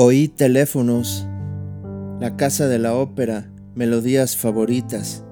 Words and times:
Oí 0.00 0.28
teléfonos, 0.28 1.26
la 2.20 2.36
casa 2.36 2.68
de 2.68 2.78
la 2.78 2.94
ópera, 2.94 3.50
melodías 3.74 4.36
favoritas. 4.36 5.24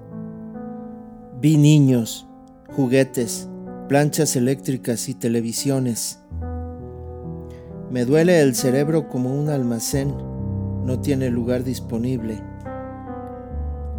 Vi 1.40 1.56
niños, 1.56 2.26
juguetes, 2.74 3.48
planchas 3.88 4.34
eléctricas 4.34 5.08
y 5.08 5.14
televisiones. 5.14 6.20
Me 7.92 8.04
duele 8.04 8.40
el 8.40 8.56
cerebro 8.56 9.08
como 9.08 9.32
un 9.32 9.50
almacén, 9.50 10.12
no 10.84 10.98
tiene 10.98 11.30
lugar 11.30 11.62
disponible. 11.62 12.42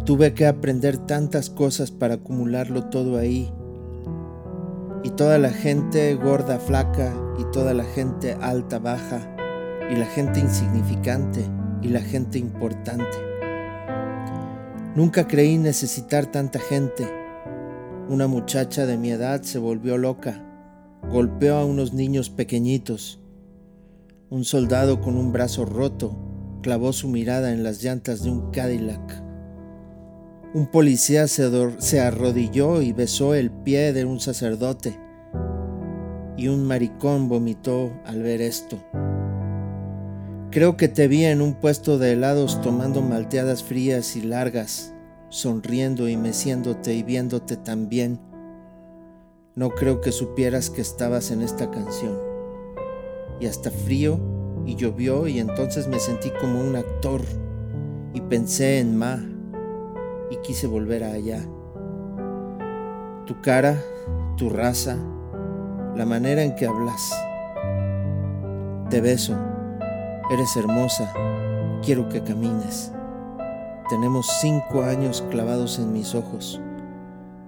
Tuve 0.04 0.34
que 0.34 0.46
aprender 0.46 0.98
tantas 0.98 1.48
cosas 1.48 1.90
para 1.90 2.16
acumularlo 2.16 2.90
todo 2.90 3.16
ahí. 3.16 3.50
Y 5.02 5.08
toda 5.12 5.38
la 5.38 5.48
gente 5.48 6.14
gorda, 6.16 6.58
flaca, 6.58 7.14
y 7.38 7.50
toda 7.52 7.72
la 7.72 7.84
gente 7.84 8.36
alta, 8.42 8.78
baja 8.78 9.34
y 9.90 9.96
la 9.96 10.06
gente 10.06 10.40
insignificante 10.40 11.44
y 11.82 11.88
la 11.88 12.00
gente 12.00 12.38
importante. 12.38 13.16
Nunca 14.94 15.28
creí 15.28 15.58
necesitar 15.58 16.26
tanta 16.26 16.58
gente. 16.58 17.08
Una 18.08 18.26
muchacha 18.26 18.86
de 18.86 18.96
mi 18.96 19.10
edad 19.10 19.42
se 19.42 19.58
volvió 19.58 19.96
loca, 19.96 20.44
golpeó 21.10 21.56
a 21.56 21.64
unos 21.64 21.92
niños 21.92 22.30
pequeñitos. 22.30 23.20
Un 24.30 24.44
soldado 24.44 25.00
con 25.00 25.16
un 25.16 25.32
brazo 25.32 25.64
roto 25.64 26.16
clavó 26.62 26.92
su 26.92 27.08
mirada 27.08 27.52
en 27.52 27.62
las 27.62 27.82
llantas 27.82 28.22
de 28.22 28.30
un 28.30 28.50
Cadillac. 28.50 29.22
Un 30.54 30.66
policía 30.66 31.28
se, 31.28 31.48
se 31.78 32.00
arrodilló 32.00 32.82
y 32.82 32.92
besó 32.92 33.34
el 33.34 33.50
pie 33.50 33.92
de 33.92 34.04
un 34.04 34.18
sacerdote. 34.18 34.98
Y 36.36 36.48
un 36.48 36.64
maricón 36.66 37.28
vomitó 37.28 37.92
al 38.04 38.22
ver 38.22 38.40
esto. 38.40 38.78
Creo 40.58 40.76
que 40.76 40.88
te 40.88 41.06
vi 41.06 41.24
en 41.24 41.40
un 41.40 41.54
puesto 41.54 41.98
de 41.98 42.14
helados 42.14 42.60
tomando 42.62 43.00
malteadas 43.00 43.62
frías 43.62 44.16
y 44.16 44.22
largas, 44.22 44.92
sonriendo 45.28 46.08
y 46.08 46.16
meciéndote 46.16 46.94
y 46.94 47.04
viéndote 47.04 47.56
tan 47.56 47.88
bien. 47.88 48.18
No 49.54 49.70
creo 49.70 50.00
que 50.00 50.10
supieras 50.10 50.68
que 50.68 50.80
estabas 50.80 51.30
en 51.30 51.42
esta 51.42 51.70
canción. 51.70 52.18
Y 53.38 53.46
hasta 53.46 53.70
frío 53.70 54.18
y 54.66 54.74
llovió 54.74 55.28
y 55.28 55.38
entonces 55.38 55.86
me 55.86 56.00
sentí 56.00 56.32
como 56.40 56.60
un 56.60 56.74
actor 56.74 57.20
y 58.12 58.20
pensé 58.22 58.80
en 58.80 58.96
Ma 58.96 59.24
y 60.28 60.38
quise 60.38 60.66
volver 60.66 61.04
allá. 61.04 61.40
Tu 63.26 63.40
cara, 63.42 63.80
tu 64.36 64.50
raza, 64.50 64.96
la 65.94 66.04
manera 66.04 66.42
en 66.42 66.56
que 66.56 66.66
hablas. 66.66 67.12
Te 68.90 69.00
beso 69.00 69.36
Eres 70.30 70.54
hermosa, 70.58 71.10
quiero 71.82 72.06
que 72.10 72.22
camines. 72.22 72.92
Tenemos 73.88 74.26
cinco 74.42 74.82
años 74.82 75.24
clavados 75.30 75.78
en 75.78 75.94
mis 75.94 76.14
ojos. 76.14 76.60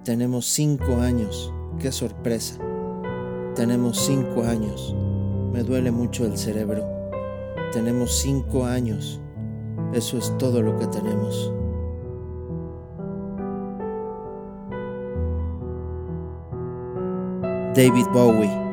Tenemos 0.03 0.47
cinco 0.47 0.99
años, 0.99 1.53
qué 1.77 1.91
sorpresa. 1.91 2.55
Tenemos 3.53 3.99
cinco 3.99 4.45
años, 4.45 4.95
me 5.53 5.61
duele 5.61 5.91
mucho 5.91 6.25
el 6.25 6.39
cerebro. 6.39 6.83
Tenemos 7.71 8.17
cinco 8.17 8.65
años, 8.65 9.21
eso 9.93 10.17
es 10.17 10.35
todo 10.39 10.63
lo 10.63 10.75
que 10.79 10.87
tenemos. 10.87 11.53
David 17.75 18.07
Bowie 18.11 18.70